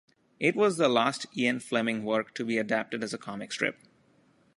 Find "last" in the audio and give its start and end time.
0.89-1.27